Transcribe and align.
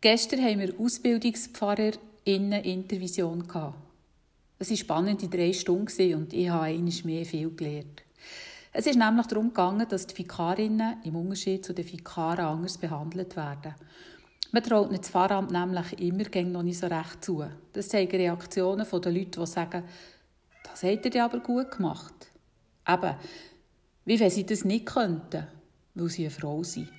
Gestern 0.00 0.44
haben 0.44 0.60
wir 0.60 0.78
AusbildungspfarrerInnen 0.78 2.62
Intervision 2.62 3.46
gehabt. 3.46 3.78
Es 4.58 4.70
war 4.70 4.76
spannend 4.76 5.22
in 5.22 5.30
drei 5.30 5.52
Stunden 5.52 6.14
und 6.14 6.32
ich 6.32 6.48
habe 6.48 6.66
einmal 6.66 6.92
mehr 7.04 7.24
viel 7.24 7.50
gelernt. 7.50 8.02
Es 8.72 8.86
ist 8.86 8.98
nämlich 8.98 9.26
darum 9.26 9.48
gegangen, 9.48 9.86
dass 9.88 10.06
die 10.06 10.18
Vikarinnen 10.18 10.98
im 11.04 11.16
Unterschied 11.16 11.64
zu 11.64 11.72
den 11.72 11.90
Vikaren 11.90 12.44
anders 12.44 12.76
behandelt 12.76 13.34
werden. 13.36 13.74
Man 14.52 14.62
traut 14.62 14.90
nicht 14.90 15.04
das 15.04 15.10
Pfarramt 15.10 15.50
nämlich 15.50 15.98
immer 15.98 16.42
noch 16.44 16.62
nicht 16.62 16.78
so 16.78 16.86
recht 16.86 17.24
zu. 17.24 17.44
Das 17.72 17.88
zeigen 17.88 18.16
Reaktionen 18.16 18.86
der 18.88 19.12
Leute, 19.12 19.40
die 19.40 19.46
sagen, 19.46 19.82
das 20.62 20.82
habt 20.82 21.14
ihr 21.14 21.24
aber 21.24 21.40
gut 21.40 21.70
gemacht. 21.70 22.32
Eben, 22.86 23.14
wie 24.04 24.20
wenn 24.20 24.30
sie 24.30 24.44
das 24.44 24.64
nicht 24.64 24.86
könnten, 24.86 25.46
weil 25.94 26.08
sie 26.10 26.24
eine 26.24 26.30
Frau 26.30 26.62
sind. 26.62 26.90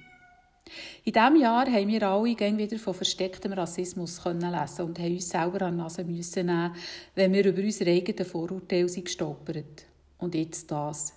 In 1.04 1.14
diesem 1.14 1.36
Jahr 1.38 1.66
haben 1.66 1.88
wir 1.88 2.04
alle 2.04 2.58
wieder 2.58 2.80
von 2.80 2.94
verstecktem 2.94 3.54
Rassismus 3.54 4.24
lesen 4.26 4.86
und 4.86 5.00
haben 5.00 5.14
uns 5.14 5.30
selber 5.30 5.62
an 5.64 5.76
die 5.76 5.82
Nase 5.82 6.04
müssen 6.04 6.46
nehmen, 6.46 6.76
wenn 7.16 7.34
wir 7.34 7.46
über 7.46 7.62
unsere 7.62 7.92
eigenen 7.92 8.26
Vorurteile 8.26 8.90
sind 8.90 9.06
gestolpert. 9.06 9.86
Und 10.18 10.36
jetzt 10.36 10.72
das. 10.72 11.14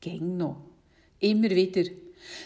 Gäng 0.00 0.36
noch. 0.36 0.56
Immer 1.20 1.50
wieder. 1.50 1.88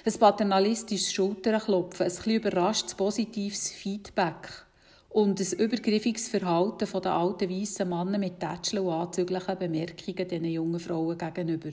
Ein 0.05 0.13
paternalistisches 0.13 1.13
Schulterklopfen, 1.13 2.07
ein 2.07 2.13
bisschen 2.13 2.33
überraschtes 2.33 2.95
positives 2.95 3.71
Feedback 3.71 4.67
und 5.11 5.41
ein 5.41 5.59
übergriffiges 5.59 6.29
Verhalten 6.29 6.89
der 7.03 7.13
alten 7.13 7.51
weißen 7.51 7.89
Männer 7.89 8.19
mit 8.19 8.41
Tätscheln 8.41 8.85
und 8.85 8.93
anzüglichen 8.93 9.59
Bemerkungen 9.59 10.29
diesen 10.29 10.45
jungen 10.45 10.81
Frauen 10.81 11.17
gegenüber. 11.17 11.71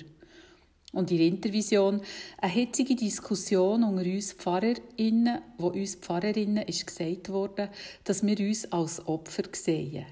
Und 0.93 1.09
in 1.09 1.17
der 1.17 1.27
Intervision 1.27 2.02
eine 2.38 2.52
hitzige 2.52 2.95
Diskussion 2.95 3.83
unter 3.83 4.05
uns 4.05 4.33
PfarrerInnen, 4.33 5.41
wo 5.57 5.67
uns 5.67 5.95
Pfarrerinnen 5.95 6.67
ist 6.67 6.85
gesagt 6.85 7.29
wurde, 7.29 7.69
dass 8.03 8.25
wir 8.25 8.39
uns 8.39 8.71
als 8.71 9.05
Opfer 9.07 9.43
sehen. 9.53 10.05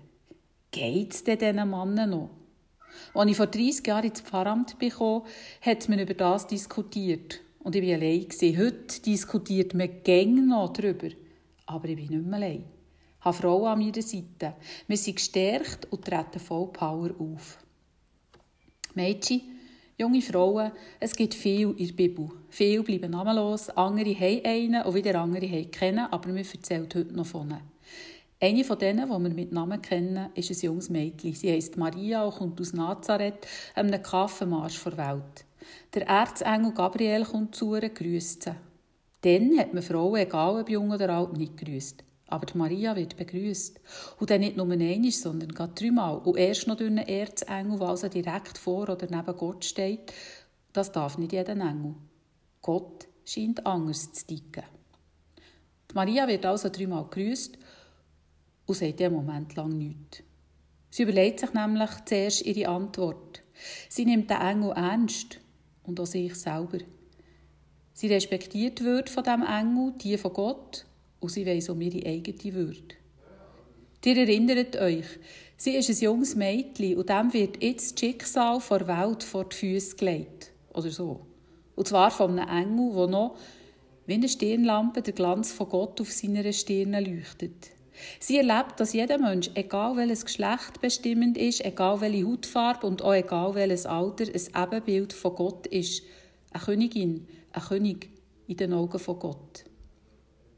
Geht 0.72 1.14
es 1.14 1.24
denn 1.24 1.38
diesen 1.38 1.70
Männern 1.70 2.10
noch? 2.10 2.30
Als 3.14 3.30
ich 3.30 3.38
vor 3.38 3.48
30 3.48 3.86
Jahren 3.86 4.06
ins 4.06 4.22
Pfarramt 4.22 4.80
bekam, 4.80 5.24
hat 5.62 5.88
man 5.88 6.00
über 6.00 6.16
das 6.16 6.48
diskutiert. 6.48 7.40
Und 7.60 7.76
ich 7.76 7.88
war 7.88 7.94
allein. 7.94 8.28
Heute 8.58 9.02
diskutiert 9.02 9.76
man 9.76 10.02
gäng 10.04 10.48
noch 10.48 10.74
darüber. 10.74 11.10
Aber 11.68 11.88
ich 11.88 11.96
bin 11.96 12.08
nicht 12.08 12.26
mehr 12.26 12.36
allein. 12.36 12.64
Ich 13.20 13.26
habe 13.26 13.38
Frauen 13.38 13.68
an 13.68 13.80
meiner 13.80 14.02
Seite. 14.02 14.56
Wir 14.88 14.98
sind 14.98 15.18
gestärkt 15.18 15.88
und 15.92 16.04
treten 16.04 16.40
voll 16.40 16.72
Power 16.72 17.12
auf. 17.20 17.60
Mädchen, 18.96 19.42
junge 20.02 20.22
Frauen, 20.22 20.72
es 21.00 21.16
gibt 21.16 21.36
viel 21.36 21.76
in 21.78 21.88
der 21.88 21.94
Bibel. 21.94 22.30
Viele 22.50 22.84
bleiben 22.84 23.12
namenlos, 23.12 23.70
andere 23.70 24.16
haben 24.16 24.42
einen 24.44 24.84
und 24.84 24.96
wieder 24.96 25.22
andere 25.22 25.48
haben 25.48 25.72
keinen, 25.72 26.12
aber 26.12 26.34
wir 26.34 26.44
erzählen 26.44 26.88
heute 26.94 27.14
noch 27.14 27.26
von 27.26 27.50
ihnen. 27.50 27.62
Eine 28.40 28.64
von 28.64 28.80
denen, 28.80 29.06
die 29.06 29.12
wir 29.12 29.20
mit 29.20 29.52
Namen 29.52 29.80
kennen, 29.80 30.30
ist 30.34 30.50
ein 30.50 30.58
junges 30.60 30.90
Mädchen. 30.90 31.36
Sie 31.36 31.52
heisst 31.52 31.78
Maria 31.78 32.24
und 32.24 32.34
kommt 32.34 32.60
aus 32.60 32.74
Nazareth, 32.74 33.46
einem 33.76 34.02
Kaffeemarsch 34.02 34.80
vor 34.80 34.98
Welt. 34.98 35.46
Der 35.94 36.08
Erzengel 36.08 36.72
Gabriel 36.72 37.24
kommt 37.24 37.54
zu 37.54 37.76
ihr, 37.76 37.90
grüßt 37.90 38.44
sie. 38.44 38.56
Dann 39.22 39.60
hat 39.60 39.76
man 39.76 39.84
Frauen, 39.84 40.16
egal 40.16 40.62
ob 40.62 40.70
jung 40.70 40.90
oder 40.90 41.10
alt, 41.10 41.38
nicht 41.38 41.58
grüßt. 41.58 42.04
Aber 42.32 42.46
die 42.46 42.58
Maria 42.58 42.96
wird 42.96 43.18
begrüßt. 43.18 43.80
Und 44.20 44.30
dann 44.30 44.40
nicht 44.40 44.58
nur 44.58 44.72
einmal, 44.72 45.12
sondern 45.12 45.50
gerade 45.50 45.74
dreimal. 45.74 46.20
Und 46.20 46.38
erst 46.38 46.68
noch 46.68 46.78
durch 46.78 46.90
einen 46.90 47.08
Erzengel, 47.08 47.78
der 47.78 47.88
also 47.90 48.08
direkt 48.08 48.58
vor 48.58 48.90
oder 48.90 49.08
neben 49.10 49.38
Gott 49.38 49.66
steht. 49.66 50.14
Das 50.74 50.92
darf 50.92 51.18
nicht 51.18 51.34
jeder 51.34 51.52
Engel. 51.52 51.96
Gott 52.62 53.08
scheint 53.26 53.66
anders 53.66 54.14
zu 54.14 54.26
ticken. 54.28 54.64
Die 55.90 55.96
Maria 55.96 56.28
wird 56.28 56.46
also 56.46 56.70
dreimal 56.70 57.06
grüßt 57.10 57.58
und 58.66 58.76
sagt 58.76 59.02
einen 59.02 59.14
Moment 59.14 59.56
lang 59.56 59.78
nichts. 59.78 60.24
Sie 60.90 61.04
überlegt 61.04 61.42
sich 61.42 61.54
nämlich 61.54 61.90
zuerst 62.06 62.46
ihre 62.46 62.70
Antwort. 62.70 63.42
Sie 63.90 64.06
nimmt 64.06 64.30
den 64.30 64.42
Engel 64.42 64.72
ernst 64.72 65.40
und 65.84 66.00
auch 66.00 66.06
sich 66.06 66.36
selber. 66.36 66.80
Sie 67.94 68.08
respektiert 68.08 68.84
wird 68.84 69.10
von 69.10 69.24
dem 69.24 69.44
Engel, 69.44 69.94
die 69.98 70.18
von 70.18 70.34
Gott, 70.34 70.86
und 71.22 71.30
sie 71.30 71.46
weiss 71.46 71.70
um 71.70 71.80
ihre 71.80 72.06
eigene 72.06 72.54
Würde. 72.54 72.96
Ihr 74.04 74.18
erinnert 74.18 74.76
euch, 74.76 75.06
sie 75.56 75.76
ist 75.76 75.90
ein 75.90 75.96
junges 75.96 76.36
Mädchen 76.36 76.98
und 76.98 77.08
dem 77.08 77.32
wird 77.34 77.64
jetzt 77.64 77.94
das 77.94 78.00
Schicksal 78.00 78.60
der 78.70 78.88
Welt 78.88 79.24
vor 79.24 79.46
die 79.46 79.56
Füße 79.56 79.96
gelegt. 79.96 80.52
Oder 80.74 80.90
so. 80.90 81.22
Und 81.76 81.88
zwar 81.88 82.12
von 82.12 82.38
einem 82.38 82.72
Engel, 82.72 82.96
der 82.96 83.08
noch 83.08 83.38
wie 84.08 84.16
eine 84.16 84.28
Stirnlampe 84.28 85.02
der 85.02 85.14
Glanz 85.14 85.52
von 85.52 85.70
Gott 85.70 86.02
auf 86.02 86.12
seiner 86.12 86.52
Stirn 86.52 86.94
leuchtet. 86.94 87.70
Sie 88.20 88.38
erlebt, 88.38 88.80
dass 88.80 88.94
jeder 88.94 89.20
Mensch, 89.20 89.52
egal 89.54 89.96
welches 89.98 90.26
Geschlecht 90.26 90.82
bestimmend 90.82 91.38
ist, 91.38 91.64
egal 91.64 92.02
welche 92.02 92.26
Hautfarbe 92.26 92.88
und 92.88 93.04
auch 93.04 93.14
egal 93.14 93.54
welches 93.54 93.86
Alter, 93.86 94.26
ein 94.26 94.64
Ebenbild 94.64 95.14
von 95.14 95.36
Gott 95.36 95.68
ist. 95.68 96.02
Eine 96.52 96.64
Königin, 96.64 97.28
ein 97.52 97.62
König 97.62 98.10
in 98.48 98.58
den 98.58 98.74
Augen 98.74 99.00
von 99.00 99.20
Gott. 99.20 99.66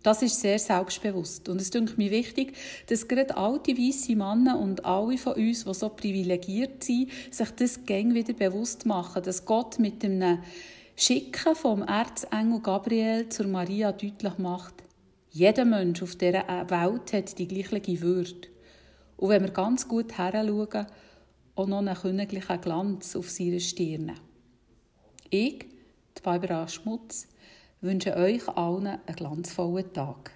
Das 0.04 0.22
ist 0.22 0.42
sehr 0.42 0.60
selbstbewusst. 0.60 1.48
Und 1.48 1.62
es 1.62 1.70
ist 1.70 1.98
mir 1.98 2.12
wichtig, 2.12 2.54
dass 2.88 3.08
gerade 3.08 3.36
alte 3.38 3.78
weiße 3.78 4.16
Männer 4.16 4.60
und 4.60 4.84
alle 4.86 5.18
von 5.18 5.34
uns, 5.34 5.64
die 5.64 5.74
so 5.74 5.90
privilegiert 5.90 6.84
sind, 6.84 7.10
sich 7.32 7.50
das 7.52 7.86
gäng 7.86 8.14
wieder 8.14 8.34
bewusst 8.34 8.86
machen, 8.86 9.24
dass 9.24 9.46
Gott 9.46 9.80
mit 9.80 10.04
dem 10.04 10.40
Schicken 10.98 11.56
vom 11.56 11.82
Erzengel 11.84 12.60
Gabriel 12.60 13.30
zur 13.30 13.48
Maria 13.48 13.92
deutlich 13.94 14.38
macht, 14.38 14.76
jeder 15.32 15.66
Mensch 15.66 16.04
auf 16.04 16.16
dieser 16.16 16.46
Welt 16.70 17.14
hat 17.14 17.40
die 17.40 17.48
gleiche 17.48 18.02
Würde. 18.02 18.50
Und 19.18 19.30
wenn 19.30 19.44
wir 19.44 19.52
ganz 19.52 19.88
gut 19.88 20.16
heranschauen, 20.18 20.86
auch 21.56 21.68
noch 21.68 21.80
einen 21.80 21.96
königlichen 21.96 22.62
Glanz 22.62 23.16
auf 23.16 23.30
seiner 23.30 23.60
Stirn. 23.60 24.12
Ich, 25.30 25.66
die 26.18 26.22
Barbara 26.22 26.68
Schmutz, 26.68 27.28
wünsche 27.84 28.16
euch 28.16 28.48
allen 28.48 28.88
einen 28.88 29.16
glanzvollen 29.16 29.92
Tag. 29.94 30.32